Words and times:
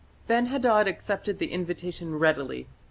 Ben 0.25 0.47
hadad 0.47 0.87
accepted 0.87 1.37
the 1.37 1.51
invitation 1.51 2.17
readily. 2.17 2.65